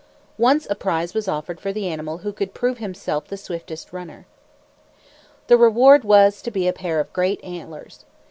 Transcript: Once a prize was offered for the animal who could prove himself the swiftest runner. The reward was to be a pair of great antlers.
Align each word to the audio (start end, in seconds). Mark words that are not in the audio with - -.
Once 0.39 0.65
a 0.67 0.73
prize 0.73 1.13
was 1.13 1.27
offered 1.27 1.61
for 1.61 1.71
the 1.71 1.87
animal 1.87 2.17
who 2.25 2.33
could 2.33 2.55
prove 2.55 2.79
himself 2.79 3.27
the 3.27 3.37
swiftest 3.37 3.93
runner. 3.93 4.25
The 5.45 5.57
reward 5.57 6.03
was 6.03 6.41
to 6.41 6.49
be 6.49 6.67
a 6.67 6.73
pair 6.73 6.99
of 6.99 7.13
great 7.13 7.39
antlers. 7.43 8.03